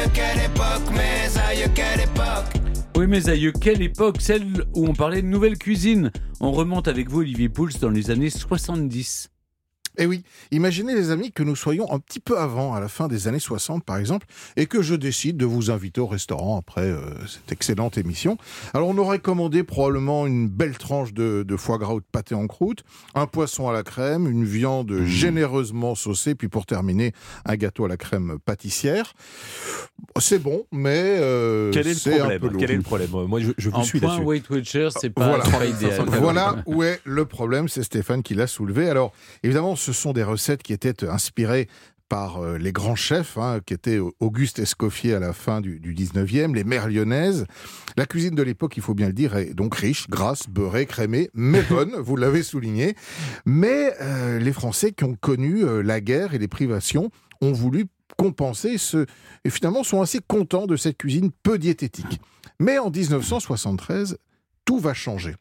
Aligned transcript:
aïeux, 0.00 0.10
quelle 0.14 0.44
époque, 0.44 0.90
mes 0.92 1.40
aïeux, 1.40 1.70
quelle 1.74 2.00
époque. 2.00 2.62
Oui, 2.96 3.06
mes 3.06 3.28
aïeux, 3.28 3.52
quelle 3.52 3.82
époque, 3.82 4.20
celle 4.20 4.64
où 4.74 4.86
on 4.86 4.94
parlait 4.94 5.22
de 5.22 5.26
nouvelle 5.26 5.58
cuisine. 5.58 6.10
On 6.40 6.52
remonte 6.52 6.88
avec 6.88 7.08
vous, 7.08 7.20
Olivier 7.20 7.48
Pouls, 7.48 7.70
dans 7.80 7.90
les 7.90 8.10
années 8.10 8.30
70. 8.30 9.29
Eh 10.02 10.06
oui, 10.06 10.22
imaginez 10.50 10.94
les 10.94 11.10
amis 11.10 11.30
que 11.30 11.42
nous 11.42 11.54
soyons 11.54 11.92
un 11.92 11.98
petit 11.98 12.20
peu 12.20 12.38
avant, 12.38 12.72
à 12.74 12.80
la 12.80 12.88
fin 12.88 13.06
des 13.06 13.28
années 13.28 13.38
60 13.38 13.84
par 13.84 13.98
exemple, 13.98 14.26
et 14.56 14.64
que 14.66 14.80
je 14.80 14.94
décide 14.94 15.36
de 15.36 15.44
vous 15.44 15.70
inviter 15.70 16.00
au 16.00 16.06
restaurant 16.06 16.58
après 16.58 16.86
euh, 16.86 17.00
cette 17.28 17.52
excellente 17.52 17.98
émission. 17.98 18.38
Alors 18.72 18.88
on 18.88 18.96
aurait 18.96 19.18
commandé 19.18 19.62
probablement 19.62 20.26
une 20.26 20.48
belle 20.48 20.78
tranche 20.78 21.12
de, 21.12 21.44
de 21.46 21.56
foie 21.56 21.76
gras 21.78 21.92
ou 21.94 22.00
de 22.00 22.04
pâté 22.10 22.34
en 22.34 22.46
croûte, 22.46 22.82
un 23.14 23.26
poisson 23.26 23.68
à 23.68 23.72
la 23.72 23.82
crème, 23.82 24.26
une 24.26 24.44
viande 24.44 24.90
Mmh. 24.90 25.04
généreusement 25.04 25.94
saucée, 25.94 26.34
puis 26.34 26.48
pour 26.48 26.64
terminer, 26.64 27.12
un 27.44 27.56
gâteau 27.56 27.84
à 27.84 27.88
la 27.88 27.96
crème 27.98 28.38
pâtissière. 28.44 29.12
C'est 30.18 30.38
bon, 30.38 30.64
mais 30.72 31.16
euh, 31.20 31.70
Quel 31.72 31.86
est 31.86 32.06
le 32.06 32.12
un 32.14 32.18
problème 32.18 32.40
peu. 32.40 32.56
Quel 32.58 32.70
est 32.70 32.76
le 32.76 32.82
problème 32.82 33.10
Moi, 33.10 33.40
je, 33.40 33.50
je 33.58 33.68
vous 33.68 33.76
En 33.76 33.82
suis 33.84 34.00
point. 34.00 34.18
Weight 34.20 34.48
Watcher, 34.48 34.88
c'est 34.98 35.10
pas, 35.10 35.28
Voilà. 35.28 35.44
pas 35.44 35.66
idéal. 35.66 36.06
Voilà 36.08 36.56
où 36.66 36.82
est 36.82 37.00
le 37.04 37.26
problème, 37.26 37.68
c'est 37.68 37.82
Stéphane 37.82 38.22
qui 38.22 38.34
l'a 38.34 38.46
soulevé. 38.46 38.88
Alors, 38.88 39.12
évidemment, 39.42 39.76
ce 39.76 39.89
sont 39.92 40.12
des 40.12 40.22
recettes 40.22 40.62
qui 40.62 40.72
étaient 40.72 41.08
inspirées 41.08 41.68
par 42.10 42.38
euh, 42.38 42.58
les 42.58 42.72
grands 42.72 42.96
chefs, 42.96 43.38
hein, 43.38 43.60
qui 43.64 43.72
étaient 43.72 44.00
Auguste 44.18 44.58
Escoffier 44.58 45.14
à 45.14 45.20
la 45.20 45.32
fin 45.32 45.60
du, 45.60 45.78
du 45.78 45.94
19e, 45.94 46.54
les 46.54 46.64
mères 46.64 46.88
lyonnaises. 46.88 47.46
La 47.96 48.04
cuisine 48.04 48.34
de 48.34 48.42
l'époque, 48.42 48.76
il 48.76 48.82
faut 48.82 48.94
bien 48.94 49.06
le 49.06 49.12
dire, 49.12 49.36
est 49.36 49.54
donc 49.54 49.76
riche, 49.76 50.10
grasse, 50.10 50.48
beurrée, 50.48 50.86
crémée, 50.86 51.30
mais 51.32 51.62
bonne, 51.70 51.94
vous 51.96 52.16
l'avez 52.16 52.42
souligné. 52.42 52.96
Mais 53.46 53.94
euh, 54.02 54.40
les 54.40 54.52
Français 54.52 54.92
qui 54.92 55.04
ont 55.04 55.14
connu 55.14 55.64
euh, 55.64 55.82
la 55.82 56.00
guerre 56.00 56.34
et 56.34 56.38
les 56.38 56.48
privations 56.48 57.10
ont 57.40 57.52
voulu 57.52 57.86
compenser 58.18 58.76
ce... 58.76 59.06
et 59.44 59.50
finalement 59.50 59.84
sont 59.84 60.02
assez 60.02 60.18
contents 60.18 60.66
de 60.66 60.76
cette 60.76 60.98
cuisine 60.98 61.30
peu 61.44 61.58
diététique. 61.58 62.20
Mais 62.58 62.78
en 62.78 62.90
1973, 62.90 64.18
tout 64.64 64.78
va 64.80 64.94
changer. 64.94 65.36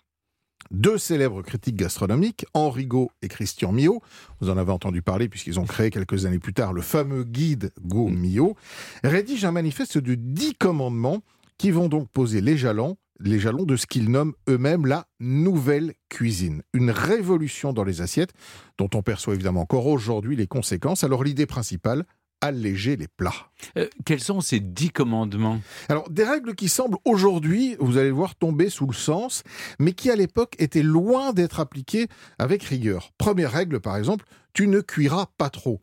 Deux 0.71 0.97
célèbres 0.99 1.41
critiques 1.41 1.77
gastronomiques, 1.77 2.45
Henri 2.53 2.85
Gaud 2.85 3.09
et 3.21 3.27
Christian 3.27 3.71
Millot, 3.71 4.01
vous 4.39 4.49
en 4.49 4.57
avez 4.57 4.71
entendu 4.71 5.01
parler 5.01 5.27
puisqu'ils 5.27 5.59
ont 5.59 5.65
créé 5.65 5.89
quelques 5.89 6.25
années 6.25 6.39
plus 6.39 6.53
tard 6.53 6.73
le 6.73 6.81
fameux 6.81 7.23
guide 7.23 7.71
Gaud-Millot, 7.81 8.55
rédigent 9.03 9.47
un 9.47 9.51
manifeste 9.51 9.97
de 9.97 10.13
dix 10.15 10.53
commandements 10.53 11.21
qui 11.57 11.71
vont 11.71 11.89
donc 11.89 12.07
poser 12.09 12.39
les 12.39 12.55
jalons, 12.55 12.97
les 13.19 13.39
jalons 13.39 13.63
de 13.63 13.75
ce 13.75 13.87
qu'ils 13.87 14.11
nomment 14.11 14.33
eux-mêmes 14.47 14.85
la 14.85 15.07
nouvelle 15.19 15.93
cuisine. 16.07 16.61
Une 16.73 16.91
révolution 16.91 17.73
dans 17.73 17.83
les 17.83 18.01
assiettes 18.01 18.33
dont 18.77 18.89
on 18.93 19.01
perçoit 19.01 19.33
évidemment 19.33 19.61
encore 19.61 19.87
aujourd'hui 19.87 20.35
les 20.35 20.47
conséquences. 20.47 21.03
Alors 21.03 21.23
l'idée 21.23 21.45
principale, 21.45 22.05
alléger 22.41 22.95
les 22.95 23.07
plats. 23.07 23.49
Euh, 23.77 23.87
quels 24.05 24.19
sont 24.21 24.41
ces 24.41 24.59
dix 24.59 24.89
commandements? 24.89 25.59
Alors, 25.89 26.09
des 26.09 26.23
règles 26.23 26.55
qui 26.55 26.69
semblent 26.69 26.97
aujourd'hui, 27.05 27.75
vous 27.79 27.97
allez 27.97 28.09
le 28.09 28.13
voir, 28.15 28.35
tomber 28.35 28.69
sous 28.69 28.87
le 28.87 28.93
sens, 28.93 29.43
mais 29.79 29.93
qui 29.93 30.09
à 30.09 30.15
l'époque 30.15 30.55
étaient 30.59 30.83
loin 30.83 31.33
d'être 31.33 31.59
appliquées 31.59 32.07
avec 32.37 32.63
rigueur. 32.63 33.11
Première 33.17 33.51
règle, 33.51 33.79
par 33.79 33.97
exemple, 33.97 34.25
tu 34.53 34.67
ne 34.67 34.81
cuiras 34.81 35.27
pas 35.37 35.49
trop. 35.49 35.81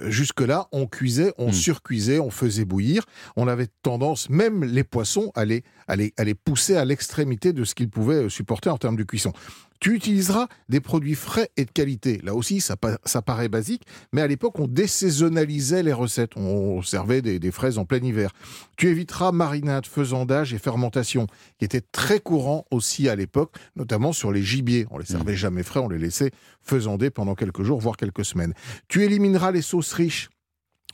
Euh, 0.00 0.10
Jusque-là, 0.10 0.68
on 0.72 0.86
cuisait, 0.86 1.32
on 1.38 1.48
Hmm. 1.48 1.52
surcuisait, 1.52 2.18
on 2.20 2.30
faisait 2.30 2.64
bouillir. 2.64 3.04
On 3.36 3.48
avait 3.48 3.66
tendance, 3.82 4.30
même 4.30 4.64
les 4.64 4.84
poissons, 4.84 5.30
à 5.34 5.44
les, 5.44 5.64
à 5.88 5.96
les- 5.96 6.14
à 6.16 6.24
les 6.24 6.34
pousser 6.34 6.76
à 6.76 6.84
l'extrémité 6.84 7.52
de 7.52 7.64
ce 7.64 7.74
qu'ils 7.74 7.90
pouvaient 7.90 8.28
supporter 8.28 8.70
en 8.70 8.78
termes 8.78 8.96
de 8.96 9.02
cuisson. 9.02 9.32
Tu 9.80 9.94
utiliseras 9.94 10.48
des 10.68 10.80
produits 10.80 11.14
frais 11.14 11.50
et 11.56 11.64
de 11.64 11.70
qualité. 11.70 12.20
Là 12.24 12.34
aussi, 12.34 12.60
ça, 12.60 12.76
pa- 12.76 12.98
ça 13.04 13.22
paraît 13.22 13.48
basique, 13.48 13.82
mais 14.12 14.22
à 14.22 14.26
l'époque, 14.26 14.58
on 14.58 14.66
désaisonnalisait 14.66 15.82
les 15.82 15.92
recettes. 15.92 16.36
On 16.36 16.82
servait 16.82 17.22
des, 17.22 17.38
des 17.38 17.50
fraises 17.50 17.78
en 17.78 17.84
plein 17.84 17.98
hiver. 18.02 18.32
Tu 18.76 18.88
éviteras 18.88 19.32
marinade, 19.32 19.86
faisandage 19.86 20.52
et 20.54 20.58
fermentation, 20.58 21.26
qui 21.58 21.64
étaient 21.64 21.80
très 21.92 22.20
courants 22.20 22.64
aussi 22.70 23.08
à 23.08 23.16
l'époque, 23.16 23.54
notamment 23.76 24.12
sur 24.12 24.32
les 24.32 24.42
gibiers. 24.42 24.86
On 24.90 24.98
les 24.98 25.06
servait 25.06 25.36
jamais 25.36 25.62
frais, 25.62 25.80
on 25.80 25.88
les 25.88 25.98
laissait 25.98 26.30
faisander 26.60 27.10
pendant 27.10 27.34
quelques 27.34 27.62
jours, 27.62 27.80
voire 27.80 27.96
quelques 27.96 28.24
semaines. 28.24 28.54
Tu 28.88 29.04
élimineras 29.04 29.52
les 29.52 29.62
sauces 29.62 29.92
riches. 29.92 30.28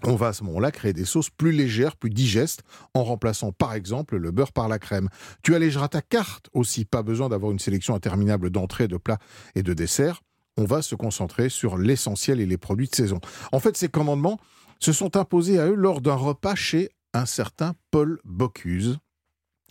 On 0.03 0.17
va 0.17 0.29
à 0.29 0.33
ce 0.33 0.45
moment-là 0.45 0.71
créer 0.71 0.93
des 0.93 1.05
sauces 1.05 1.31
plus 1.31 1.53
légères, 1.53 1.97
plus 1.97 2.11
digestes, 2.11 2.63
en 2.95 3.05
remplaçant 3.05 3.53
par 3.53 3.75
exemple 3.75 4.17
le 4.17 4.31
beurre 4.33 4.53
par 4.53 4.69
la 4.69 4.79
crème. 4.79 5.09
Tu 5.43 5.55
allégeras 5.55 5.89
ta 5.89 6.03
carte 6.03 6.51
aussi, 6.53 6.85
pas 6.85 7.03
besoin 7.03 7.29
d'avoir 7.29 7.53
une 7.53 7.59
sélection 7.59 7.95
interminable 7.95 8.51
d'entrées, 8.51 8.89
de 8.89 8.97
plats 8.97 9.19
et 9.55 9.63
de 9.63 9.73
desserts. 9.73 10.21
On 10.57 10.65
va 10.65 10.83
se 10.83 10.95
concentrer 10.95 11.49
sur 11.49 11.79
l'essentiel 11.79 12.41
et 12.41 12.47
les 12.47 12.59
produits 12.59 12.89
de 12.89 12.95
saison. 12.95 13.21
En 13.53 13.61
fait, 13.61 13.77
ces 13.77 13.89
commandements 13.89 14.39
se 14.79 14.93
sont 14.93 15.17
imposés 15.17 15.59
à 15.59 15.67
eux 15.69 15.75
lors 15.75 16.01
d'un 16.01 16.15
repas 16.15 16.55
chez 16.55 16.91
un 17.13 17.27
certain 17.27 17.75
Paul 17.91 18.19
Bocuse. 18.25 18.99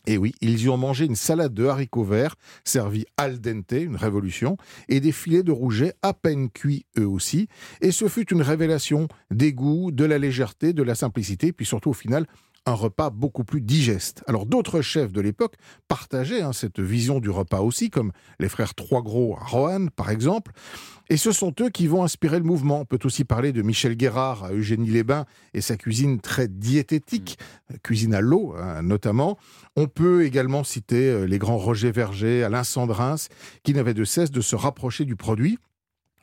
Et 0.05 0.17
oui, 0.17 0.33
ils 0.41 0.61
y 0.61 0.69
ont 0.69 0.77
mangé 0.77 1.05
une 1.05 1.15
salade 1.15 1.53
de 1.53 1.65
haricots 1.65 2.03
verts, 2.03 2.35
servie 2.65 3.05
al 3.15 3.39
dente, 3.39 3.71
une 3.71 3.95
révolution, 3.95 4.57
et 4.89 4.99
des 4.99 5.13
filets 5.13 5.43
de 5.43 5.51
rouget 5.51 5.93
à 6.01 6.13
peine 6.13 6.49
cuits 6.49 6.85
eux 6.99 7.07
aussi. 7.07 7.47
Et 7.79 7.91
ce 7.91 8.09
fut 8.09 8.29
une 8.33 8.41
révélation 8.41 9.07
des 9.31 9.53
goûts, 9.53 9.91
de 9.91 10.03
la 10.03 10.17
légèreté, 10.17 10.73
de 10.73 10.83
la 10.83 10.95
simplicité, 10.95 11.53
puis 11.53 11.65
surtout 11.65 11.91
au 11.91 11.93
final, 11.93 12.27
un 12.65 12.73
repas 12.73 13.09
beaucoup 13.09 13.43
plus 13.43 13.61
digeste. 13.61 14.23
Alors 14.27 14.45
d'autres 14.45 14.81
chefs 14.81 15.11
de 15.11 15.21
l'époque 15.21 15.55
partageaient 15.87 16.41
hein, 16.41 16.53
cette 16.53 16.79
vision 16.79 17.19
du 17.19 17.29
repas 17.29 17.59
aussi, 17.59 17.89
comme 17.89 18.11
les 18.39 18.49
frères 18.49 18.73
Trois 18.73 19.01
Gros 19.01 19.37
à 19.37 19.43
Roanne 19.43 19.89
par 19.89 20.09
exemple. 20.09 20.51
Et 21.09 21.17
ce 21.17 21.31
sont 21.31 21.53
eux 21.59 21.69
qui 21.69 21.87
vont 21.87 22.03
inspirer 22.03 22.37
le 22.37 22.45
mouvement. 22.45 22.79
On 22.79 22.85
peut 22.85 22.99
aussi 23.03 23.25
parler 23.25 23.51
de 23.51 23.61
Michel 23.61 23.95
Guérard 23.95 24.45
à 24.45 24.53
Eugénie 24.53 24.89
Les-Bains 24.89 25.25
et 25.53 25.61
sa 25.61 25.75
cuisine 25.75 26.19
très 26.19 26.47
diététique, 26.47 27.37
euh, 27.71 27.75
cuisine 27.83 28.13
à 28.13 28.21
l'eau 28.21 28.55
hein, 28.57 28.81
notamment. 28.81 29.37
On 29.75 29.87
peut 29.87 30.25
également 30.25 30.63
citer 30.63 31.09
euh, 31.09 31.25
les 31.25 31.39
grands 31.39 31.57
Roger 31.57 31.91
Verger, 31.91 32.43
Alain 32.43 32.63
Sandrins, 32.63 33.27
qui 33.63 33.73
n'avaient 33.73 33.93
de 33.93 34.05
cesse 34.05 34.31
de 34.31 34.41
se 34.41 34.55
rapprocher 34.55 35.05
du 35.05 35.15
produit. 35.15 35.57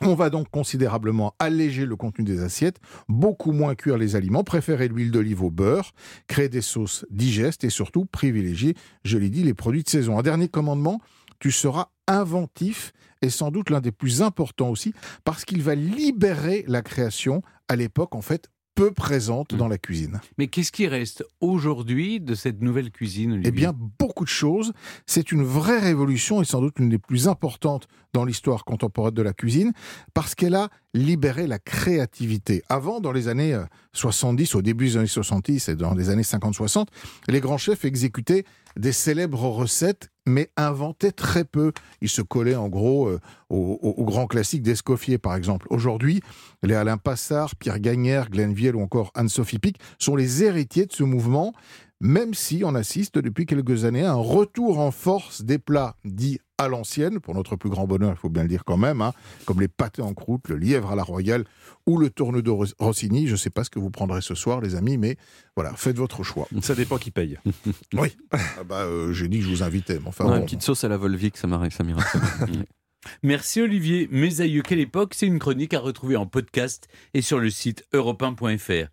On 0.02 0.14
va 0.14 0.30
donc 0.30 0.48
considérablement 0.50 1.34
alléger 1.38 1.84
le 1.84 1.94
contenu 1.94 2.24
des 2.24 2.42
assiettes, 2.42 2.78
beaucoup 3.08 3.52
moins 3.52 3.74
cuire 3.74 3.98
les 3.98 4.16
aliments, 4.16 4.44
préférer 4.44 4.88
l'huile 4.88 5.10
d'olive 5.10 5.42
au 5.42 5.50
beurre, 5.50 5.92
créer 6.26 6.48
des 6.48 6.62
sauces 6.62 7.04
digestes 7.10 7.64
et 7.64 7.70
surtout 7.70 8.06
privilégier, 8.06 8.74
je 9.04 9.18
l'ai 9.18 9.28
dit, 9.28 9.42
les 9.42 9.52
produits 9.52 9.82
de 9.82 9.88
saison. 9.90 10.18
Un 10.18 10.22
dernier 10.22 10.48
commandement, 10.48 11.00
tu 11.38 11.50
seras 11.50 11.88
inventif 12.06 12.92
et 13.22 13.28
sans 13.28 13.50
doute 13.50 13.68
l'un 13.68 13.80
des 13.80 13.92
plus 13.92 14.22
importants 14.22 14.70
aussi, 14.70 14.94
parce 15.24 15.44
qu'il 15.44 15.62
va 15.62 15.74
libérer 15.74 16.64
la 16.66 16.80
création 16.80 17.42
à 17.68 17.76
l'époque 17.76 18.14
en 18.14 18.22
fait 18.22 18.48
peu 18.80 18.92
présente 18.92 19.54
dans 19.54 19.68
la 19.68 19.76
cuisine. 19.76 20.22
Mais 20.38 20.46
qu'est-ce 20.46 20.72
qui 20.72 20.86
reste 20.86 21.22
aujourd'hui 21.42 22.18
de 22.18 22.34
cette 22.34 22.62
nouvelle 22.62 22.90
cuisine 22.90 23.32
Olivier? 23.32 23.48
Eh 23.48 23.52
bien, 23.52 23.74
beaucoup 23.76 24.24
de 24.24 24.30
choses. 24.30 24.72
C'est 25.04 25.32
une 25.32 25.42
vraie 25.42 25.80
révolution 25.80 26.40
et 26.40 26.46
sans 26.46 26.62
doute 26.62 26.78
l'une 26.78 26.88
des 26.88 26.96
plus 26.96 27.28
importantes 27.28 27.88
dans 28.14 28.24
l'histoire 28.24 28.64
contemporaine 28.64 29.12
de 29.12 29.20
la 29.20 29.34
cuisine 29.34 29.72
parce 30.14 30.34
qu'elle 30.34 30.54
a 30.54 30.70
libéré 30.94 31.46
la 31.46 31.58
créativité. 31.58 32.62
Avant, 32.68 33.00
dans 33.00 33.12
les 33.12 33.28
années 33.28 33.54
euh, 33.54 33.64
70, 33.92 34.54
au 34.54 34.62
début 34.62 34.86
des 34.86 34.96
années 34.96 35.06
70 35.06 35.68
et 35.68 35.76
dans 35.76 35.94
les 35.94 36.10
années 36.10 36.22
50-60, 36.22 36.86
les 37.28 37.40
grands 37.40 37.58
chefs 37.58 37.84
exécutaient 37.84 38.44
des 38.76 38.92
célèbres 38.92 39.48
recettes 39.48 40.10
mais 40.26 40.50
inventaient 40.56 41.12
très 41.12 41.44
peu. 41.44 41.72
Ils 42.00 42.08
se 42.08 42.22
collaient 42.22 42.56
en 42.56 42.68
gros 42.68 43.08
euh, 43.08 43.20
aux, 43.48 44.04
grands 44.04 44.26
classiques 44.26 44.62
d'Escoffier, 44.62 45.18
par 45.18 45.34
exemple. 45.34 45.66
Aujourd'hui, 45.70 46.20
les 46.62 46.74
Alain 46.74 46.98
Passard, 46.98 47.56
Pierre 47.56 47.80
Gagnère, 47.80 48.30
Glenn 48.30 48.52
Vielle 48.52 48.76
ou 48.76 48.82
encore 48.82 49.10
Anne-Sophie 49.14 49.58
Pic 49.58 49.78
sont 49.98 50.16
les 50.16 50.44
héritiers 50.44 50.86
de 50.86 50.92
ce 50.92 51.04
mouvement 51.04 51.52
même 52.00 52.32
si 52.32 52.62
on 52.64 52.74
assiste 52.74 53.18
depuis 53.18 53.44
quelques 53.44 53.84
années 53.84 54.04
à 54.04 54.12
un 54.12 54.14
retour 54.14 54.78
en 54.78 54.90
force 54.90 55.42
des 55.42 55.58
plats 55.58 55.96
dits 56.04 56.40
à 56.60 56.68
l'ancienne, 56.68 57.20
pour 57.20 57.34
notre 57.34 57.56
plus 57.56 57.70
grand 57.70 57.86
bonheur, 57.86 58.10
il 58.10 58.16
faut 58.16 58.28
bien 58.28 58.42
le 58.42 58.48
dire 58.48 58.64
quand 58.64 58.76
même, 58.76 59.00
hein, 59.00 59.12
comme 59.46 59.60
les 59.60 59.68
pâtés 59.68 60.02
en 60.02 60.12
croûte, 60.12 60.48
le 60.48 60.56
lièvre 60.56 60.90
à 60.90 60.94
la 60.94 61.02
royale 61.02 61.44
ou 61.86 61.98
le 61.98 62.10
tourne 62.10 62.42
de 62.42 62.50
Rossini. 62.78 63.26
Je 63.26 63.32
ne 63.32 63.36
sais 63.36 63.50
pas 63.50 63.64
ce 63.64 63.70
que 63.70 63.78
vous 63.78 63.90
prendrez 63.90 64.20
ce 64.20 64.34
soir, 64.34 64.60
les 64.60 64.74
amis, 64.74 64.98
mais 64.98 65.16
voilà, 65.56 65.72
faites 65.74 65.96
votre 65.96 66.22
choix. 66.22 66.46
Ça 66.60 66.74
dépend 66.74 66.98
qui 66.98 67.10
paye. 67.10 67.38
Oui, 67.94 68.16
ah 68.30 68.38
bah, 68.66 68.82
euh, 68.82 69.12
j'ai 69.12 69.28
dit 69.28 69.38
que 69.38 69.44
je 69.44 69.50
vous 69.50 69.62
invitais, 69.62 69.98
mais 70.00 70.08
enfin 70.08 70.24
Ouais, 70.24 70.30
bon. 70.32 70.36
Une 70.38 70.44
petite 70.44 70.62
sauce 70.62 70.84
à 70.84 70.88
la 70.88 70.96
Volvic, 70.96 71.36
ça 71.36 71.46
m'arrive, 71.46 71.72
ça 71.72 71.82
m'ira. 71.82 72.02
Merci 73.22 73.62
Olivier. 73.62 74.08
Mes 74.10 74.40
aïeux, 74.40 74.62
quelle 74.62 74.80
époque? 74.80 75.14
C'est 75.14 75.26
une 75.26 75.38
chronique 75.38 75.74
à 75.74 75.80
retrouver 75.80 76.16
en 76.16 76.26
podcast 76.26 76.88
et 77.14 77.22
sur 77.22 77.38
le 77.38 77.50
site 77.50 77.84
europe1.fr. 77.92 78.88